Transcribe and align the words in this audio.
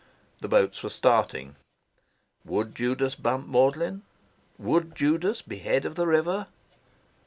The 0.39 0.47
boats 0.47 0.81
were 0.81 0.89
starting. 0.89 1.57
Would 2.43 2.73
Judas 2.73 3.13
bump 3.13 3.47
Magdalen? 3.47 4.01
Would 4.57 4.95
Judas 4.95 5.43
be 5.43 5.57
head 5.59 5.85
of 5.85 5.93
the 5.93 6.07
river? 6.07 6.47